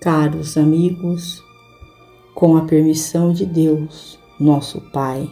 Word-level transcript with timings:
Caros 0.00 0.56
amigos, 0.56 1.42
com 2.34 2.56
a 2.56 2.60
permissão 2.60 3.32
de 3.32 3.44
Deus, 3.44 4.16
nosso 4.38 4.80
Pai, 4.92 5.28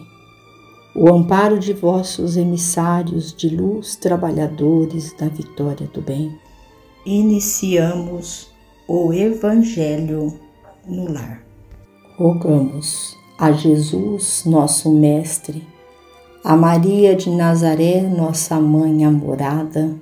o 0.93 1.09
amparo 1.09 1.57
de 1.57 1.71
vossos 1.71 2.35
emissários 2.35 3.33
de 3.33 3.47
luz, 3.47 3.95
trabalhadores 3.95 5.15
da 5.17 5.29
vitória 5.29 5.87
do 5.93 6.01
bem, 6.01 6.37
iniciamos 7.05 8.51
o 8.87 9.13
Evangelho 9.13 10.37
no 10.85 11.13
lar. 11.13 11.43
Rogamos 12.17 13.15
a 13.39 13.53
Jesus, 13.53 14.43
nosso 14.45 14.91
Mestre, 14.91 15.65
a 16.43 16.57
Maria 16.57 17.15
de 17.15 17.29
Nazaré, 17.29 18.01
nossa 18.01 18.59
mãe 18.59 19.05
amorada, 19.05 19.95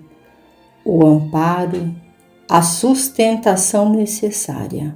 o 0.84 1.06
amparo, 1.06 1.94
a 2.48 2.62
sustentação 2.62 3.90
necessária 3.90 4.96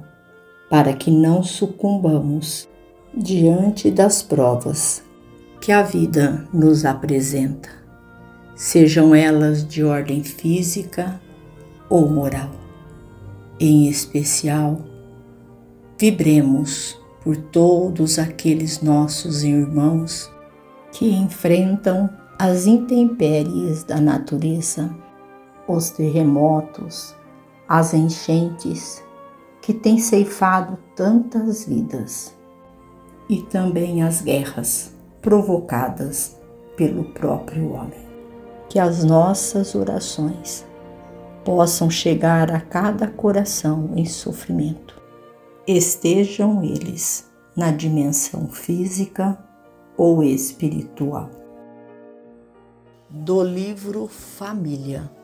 para 0.70 0.92
que 0.92 1.10
não 1.10 1.42
sucumbamos 1.42 2.68
diante 3.12 3.90
das 3.90 4.22
provas 4.22 5.02
que 5.60 5.72
a 5.72 5.82
vida 5.82 6.46
nos 6.54 6.84
apresenta, 6.84 7.68
sejam 8.54 9.14
elas 9.14 9.66
de 9.66 9.82
ordem 9.82 10.22
física 10.22 11.20
ou 11.88 12.08
moral. 12.08 12.50
Em 13.58 13.88
especial, 13.88 14.78
vibremos 15.98 16.96
por 17.22 17.36
todos 17.36 18.18
aqueles 18.18 18.80
nossos 18.80 19.42
irmãos 19.42 20.30
que 20.92 21.10
enfrentam 21.10 22.08
as 22.38 22.66
intempéries 22.66 23.82
da 23.82 24.00
natureza, 24.00 24.88
os 25.68 25.90
terremotos, 25.90 27.14
as 27.70 27.94
enchentes 27.94 29.00
que 29.62 29.72
têm 29.72 29.96
ceifado 29.96 30.76
tantas 30.96 31.64
vidas, 31.64 32.36
e 33.28 33.42
também 33.42 34.02
as 34.02 34.20
guerras 34.20 34.92
provocadas 35.22 36.36
pelo 36.76 37.04
próprio 37.04 37.72
homem. 37.72 38.10
Que 38.68 38.80
as 38.80 39.04
nossas 39.04 39.76
orações 39.76 40.66
possam 41.44 41.88
chegar 41.88 42.50
a 42.50 42.60
cada 42.60 43.06
coração 43.06 43.90
em 43.94 44.04
sofrimento 44.04 45.00
estejam 45.66 46.64
eles 46.64 47.30
na 47.56 47.70
dimensão 47.70 48.48
física 48.48 49.38
ou 49.96 50.22
espiritual. 50.22 51.30
Do 53.08 53.42
livro 53.42 54.08
Família. 54.08 55.19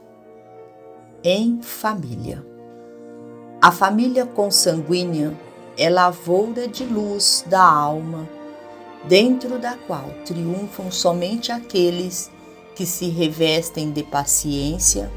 Em 1.25 1.61
família. 1.62 2.45
A 3.61 3.72
família 3.72 4.27
consanguínea 4.27 5.36
é 5.77 5.89
lavoura 5.89 6.69
de 6.69 6.84
luz 6.84 7.45
da 7.48 7.62
alma, 7.62 8.28
dentro 9.09 9.59
da 9.59 9.77
qual 9.87 10.05
triunfam 10.25 10.91
somente 10.91 11.50
aqueles 11.50 12.31
que 12.77 12.87
se 12.87 13.09
revestem 13.09 13.91
de 13.91 14.03
paciência, 14.03 15.11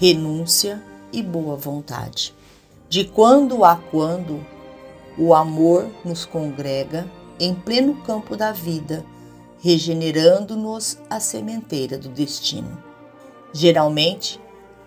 renúncia 0.00 0.82
e 1.12 1.22
boa 1.22 1.56
vontade. 1.56 2.34
De 2.88 3.04
quando 3.04 3.64
a 3.64 3.76
quando 3.76 4.44
o 5.16 5.34
amor 5.34 5.86
nos 6.04 6.24
congrega 6.24 7.08
em 7.38 7.54
pleno 7.54 7.94
campo 8.02 8.36
da 8.36 8.50
vida, 8.50 9.04
regenerando-nos 9.60 10.98
a 11.08 11.20
sementeira 11.20 11.96
do 11.96 12.08
destino. 12.08 12.82
Geralmente, 13.52 14.40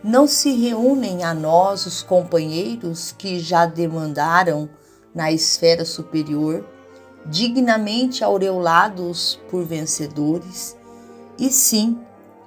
não 0.08 0.26
se 0.26 0.56
reúnem 0.56 1.26
a 1.26 1.34
nós 1.34 1.86
os 1.86 2.02
companheiros 2.02 3.12
que 3.12 3.42
já 3.42 3.66
demandaram 3.66 4.70
na 5.14 5.34
esfera 5.34 5.84
superior, 5.84 6.66
dignamente 7.26 8.24
aureolados 8.24 9.38
por 9.52 9.66
vencedores, 9.66 10.78
e 11.38 11.50
sim 11.50 12.00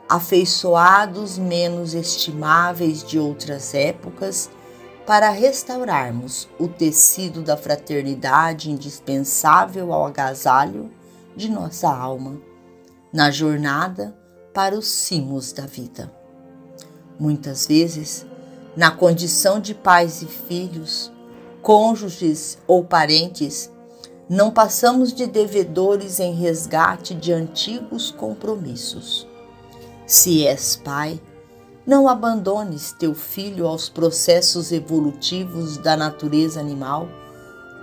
afeiçoados 0.09 1.37
menos 1.37 1.93
estimáveis 1.93 3.05
de 3.05 3.19
outras 3.19 3.75
épocas 3.75 4.49
para 5.07 5.29
restaurarmos 5.29 6.49
o 6.59 6.67
tecido 6.67 7.43
da 7.43 7.59
fraternidade 7.59 8.71
indispensável 8.71 9.93
ao 9.93 10.07
agasalho 10.07 10.91
de 11.37 11.51
nossa 11.51 11.95
alma, 11.95 12.41
na 13.13 13.31
jornada 13.31 14.17
para 14.55 14.75
os 14.75 14.87
cimos 14.87 15.53
da 15.53 15.67
vida. 15.67 16.20
Muitas 17.21 17.67
vezes, 17.67 18.25
na 18.75 18.91
condição 18.91 19.61
de 19.61 19.75
pais 19.75 20.23
e 20.23 20.27
filhos, 20.27 21.13
cônjuges 21.61 22.57
ou 22.67 22.83
parentes, 22.83 23.71
não 24.27 24.51
passamos 24.51 25.13
de 25.13 25.27
devedores 25.27 26.19
em 26.19 26.33
resgate 26.33 27.15
de 27.15 27.31
antigos 27.31 28.11
compromissos. 28.11 29.29
Se 30.07 30.47
és 30.47 30.77
pai, 30.77 31.21
não 31.87 32.09
abandones 32.09 32.93
teu 32.93 33.15
filho 33.15 33.67
aos 33.67 33.91
processos 33.91 34.73
evolutivos 34.73 35.77
da 35.77 35.99
natureza 35.99 36.59
animal, 36.59 37.07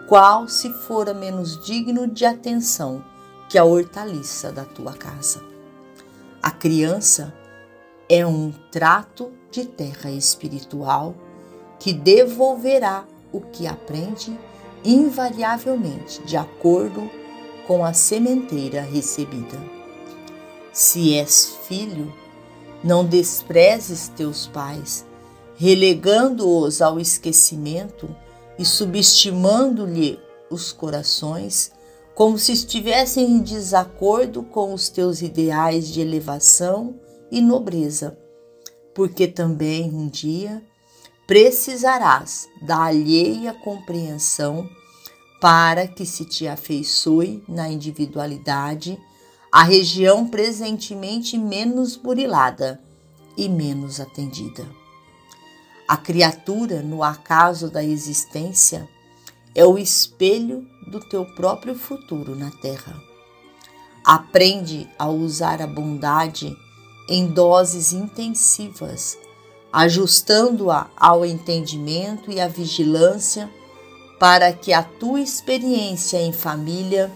qual 0.07 0.47
se 0.47 0.73
fora 0.73 1.13
menos 1.13 1.63
digno 1.63 2.07
de 2.07 2.25
atenção 2.25 3.03
que 3.49 3.57
a 3.59 3.63
hortaliça 3.63 4.51
da 4.51 4.65
tua 4.65 4.93
casa. 4.93 5.43
A 6.41 6.49
criança 6.49 7.31
é 8.09 8.25
um 8.25 8.51
trato 8.71 9.31
de 9.51 9.65
terra 9.65 10.09
espiritual 10.11 11.15
que 11.79 11.93
devolverá 11.93 13.05
o 13.31 13.41
que 13.41 13.67
aprende 13.67 14.37
invariavelmente 14.83 16.21
de 16.23 16.37
acordo 16.37 17.09
com 17.65 17.83
a 17.83 17.93
sementeira 17.93 18.81
recebida. 18.81 19.59
Se 20.71 21.15
és 21.15 21.57
filho, 21.67 22.13
não 22.83 23.03
desprezes 23.03 24.07
teus 24.07 24.47
pais, 24.47 25.05
relegando-os 25.57 26.81
ao 26.81 26.99
esquecimento 26.99 28.07
e 28.57 28.63
subestimando-lhe 28.63 30.19
os 30.49 30.71
corações, 30.71 31.71
como 32.15 32.37
se 32.37 32.53
estivessem 32.53 33.25
em 33.25 33.39
desacordo 33.41 34.43
com 34.43 34.73
os 34.73 34.87
teus 34.87 35.21
ideais 35.21 35.87
de 35.87 35.99
elevação 35.99 36.95
e 37.31 37.41
nobreza, 37.41 38.17
porque 38.93 39.27
também 39.27 39.89
um 39.93 40.07
dia 40.07 40.63
precisarás 41.27 42.47
da 42.61 42.83
alheia 42.83 43.53
compreensão 43.53 44.69
para 45.39 45.87
que 45.87 46.05
se 46.05 46.25
te 46.25 46.47
afeiçoe 46.47 47.43
na 47.47 47.69
individualidade 47.69 48.97
a 49.51 49.63
região 49.63 50.27
presentemente 50.27 51.37
menos 51.37 51.95
burilada 51.95 52.81
e 53.35 53.47
menos 53.47 53.99
atendida. 53.99 54.65
A 55.87 55.95
criatura, 55.95 56.81
no 56.81 57.03
acaso 57.03 57.69
da 57.69 57.83
existência, 57.83 58.89
é 59.55 59.65
o 59.65 59.77
espelho 59.77 60.67
do 60.87 60.99
teu 60.99 61.25
próprio 61.33 61.75
futuro 61.75 62.35
na 62.35 62.51
terra. 62.51 63.01
Aprende 64.03 64.89
a 64.97 65.07
usar 65.07 65.61
a 65.61 65.67
bondade 65.67 66.55
em 67.07 67.27
doses 67.27 67.93
intensivas, 67.93 69.17
ajustando-a 69.71 70.89
ao 70.95 71.25
entendimento 71.25 72.31
e 72.31 72.39
à 72.39 72.47
vigilância 72.47 73.49
para 74.19 74.51
que 74.51 74.73
a 74.73 74.81
tua 74.81 75.21
experiência 75.21 76.19
em 76.19 76.33
família 76.33 77.11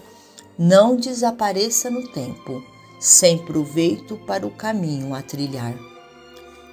não 0.58 0.96
desapareça 0.96 1.90
no 1.90 2.06
tempo, 2.08 2.62
sem 3.00 3.38
proveito 3.38 4.16
para 4.26 4.46
o 4.46 4.50
caminho 4.50 5.14
a 5.14 5.22
trilhar. 5.22 5.74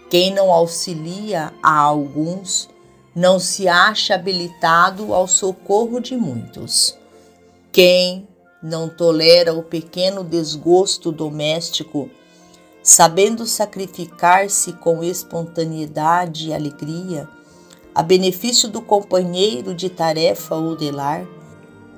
Quem 0.10 0.34
não 0.34 0.52
auxilia 0.52 1.54
a 1.62 1.78
alguns, 1.78 2.70
não 3.16 3.40
se 3.40 3.68
acha 3.68 4.16
habilitado 4.16 5.14
ao 5.14 5.28
socorro 5.28 6.00
de 6.00 6.16
muitos. 6.16 6.96
Quem 7.72 8.28
não 8.62 8.90
tolera 8.90 9.54
o 9.54 9.64
pequeno 9.64 10.24
desgosto 10.24 11.12
doméstico, 11.12 12.10
sabendo 12.90 13.46
sacrificar-se 13.46 14.74
com 14.74 15.04
espontaneidade 15.04 16.48
e 16.48 16.54
alegria, 16.56 17.30
a 17.94 18.02
benefício 18.02 18.68
do 18.68 18.82
companheiro 18.82 19.76
de 19.76 19.92
tarefa 19.92 20.56
ou 20.56 20.76
de 20.76 20.90
lar, 20.90 21.24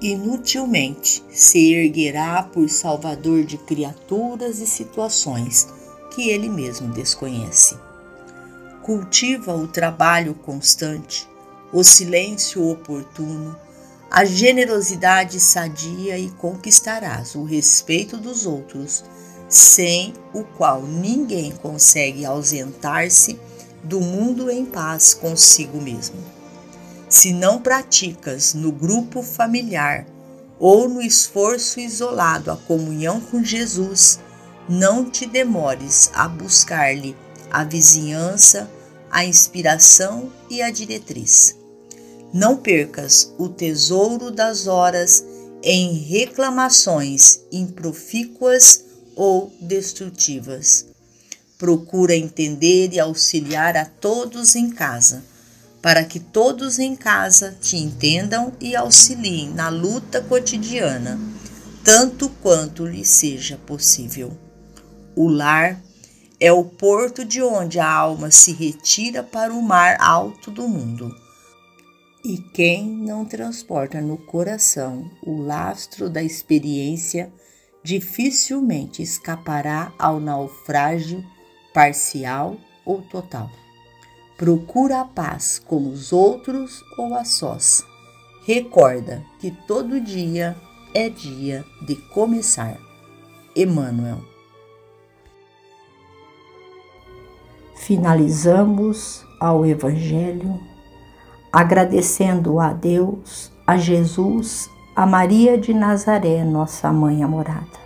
inutilmente 0.02 1.24
se 1.30 1.74
erguerá 1.74 2.44
por 2.44 2.68
salvador 2.68 3.46
de 3.46 3.58
criaturas 3.58 4.60
e 4.60 4.68
situações 4.68 5.70
que 6.14 6.30
ele 6.30 6.50
mesmo 6.50 6.92
desconhece. 6.92 7.78
Cultiva 8.84 9.56
o 9.56 9.70
trabalho 9.70 10.34
constante, 10.34 11.26
o 11.72 11.86
silêncio 11.86 12.68
oportuno, 12.68 13.58
a 14.10 14.26
generosidade 14.26 15.40
sadia 15.40 16.20
e 16.20 16.30
conquistarás 16.32 17.34
o 17.34 17.46
respeito 17.46 18.18
dos 18.18 18.46
outros, 18.46 19.06
sem 19.52 20.14
o 20.34 20.46
qual 20.46 20.82
ninguém 20.82 21.52
consegue 21.52 22.26
ausentar-se 22.26 23.38
do 23.84 24.00
mundo 24.00 24.50
em 24.50 24.66
paz 24.66 25.14
consigo 25.14 25.82
mesmo. 25.82 26.16
Se 27.10 27.34
não 27.34 27.60
praticas 27.60 28.54
no 28.54 28.72
grupo 28.72 29.22
familiar 29.22 30.08
ou 30.58 30.88
no 30.88 31.02
esforço 31.02 31.82
isolado 31.82 32.50
a 32.50 32.56
comunhão 32.56 33.20
com 33.20 33.44
Jesus, 33.44 34.20
não 34.70 35.10
te 35.10 35.26
demores 35.26 36.10
a 36.14 36.30
buscar-lhe 36.30 37.14
a 37.52 37.66
vizinhança, 37.66 38.72
a 39.12 39.26
inspiração 39.26 40.32
e 40.50 40.62
a 40.62 40.72
diretriz. 40.72 41.58
Não 42.34 42.56
percas 42.56 43.34
o 43.38 43.50
tesouro 43.50 44.32
das 44.32 44.68
horas 44.68 45.26
em 45.62 45.98
reclamações 45.98 47.42
improfícuas 47.52 48.91
ou 49.16 49.54
destrutivas. 49.62 50.86
Procura 51.58 52.16
entender 52.16 52.94
e 52.94 53.00
auxiliar 53.00 53.78
a 53.78 53.86
todos 53.86 54.56
em 54.56 54.70
casa 54.70 55.24
para 55.82 56.06
que 56.06 56.20
todos 56.20 56.78
em 56.78 56.96
casa 56.96 57.58
te 57.60 57.76
entendam 57.76 58.54
e 58.60 58.76
auxiliem 58.76 59.50
na 59.50 59.70
luta 59.70 60.22
cotidiana, 60.22 61.20
tanto 61.84 62.30
quanto 62.42 62.86
lhe 62.86 63.04
seja 63.04 63.58
possível. 63.58 64.32
O 65.16 65.28
lar 65.28 65.82
é 66.40 66.52
o 66.52 66.64
porto 66.64 67.26
de 67.26 67.42
onde 67.42 67.80
a 67.80 67.92
alma 67.92 68.30
se 68.30 68.52
retira 68.52 69.24
para 69.24 69.54
o 69.54 69.62
mar 69.62 69.98
alto 70.00 70.52
do 70.52 70.68
mundo. 70.68 71.14
E 72.24 72.38
quem 72.38 72.88
não 72.88 73.26
transporta 73.26 74.00
no 74.00 74.18
coração 74.18 75.10
o 75.24 75.42
lastro 75.42 76.08
da 76.08 76.22
experiência 76.22 77.32
dificilmente 77.84 79.02
escapará 79.02 79.92
ao 79.98 80.20
naufrágio 80.20 81.24
parcial 81.74 82.58
ou 82.86 83.02
total. 83.02 83.50
Procura 84.38 85.02
a 85.02 85.06
paz 85.06 85.60
com 85.60 85.88
os 85.88 86.12
outros 86.12 86.84
ou 86.98 87.16
a 87.16 87.24
sós. 87.24 87.86
Recorda 88.46 89.24
que 89.40 89.52
todo 89.52 90.02
dia 90.02 90.56
é 90.94 91.10
dia 91.10 91.64
de 91.86 91.96
começar. 91.96 92.78
Emmanuel. 93.56 94.22
Finalizamos 97.76 99.26
ao 99.40 99.66
Evangelho 99.66 100.60
agradecendo 101.52 102.60
a 102.60 102.72
Deus, 102.72 103.52
a 103.68 103.76
Jesus, 103.76 104.70
a 104.94 105.06
Maria 105.06 105.58
de 105.58 105.74
Nazaré, 105.74 106.44
nossa 106.44 106.92
mãe 106.92 107.24
amorada, 107.24 107.80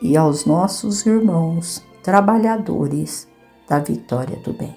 e 0.00 0.16
aos 0.16 0.44
nossos 0.44 1.06
irmãos 1.06 1.84
trabalhadores 2.02 3.28
da 3.68 3.78
vitória 3.78 4.36
do 4.38 4.52
bem. 4.52 4.74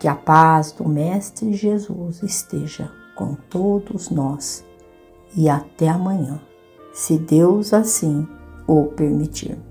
Que 0.00 0.08
a 0.08 0.14
paz 0.14 0.72
do 0.72 0.88
Mestre 0.88 1.52
Jesus 1.52 2.22
esteja 2.22 2.90
com 3.14 3.34
todos 3.34 4.08
nós 4.08 4.64
e 5.36 5.50
até 5.50 5.88
amanhã, 5.88 6.40
se 6.94 7.18
Deus 7.18 7.74
assim 7.74 8.26
o 8.66 8.84
permitir. 8.84 9.67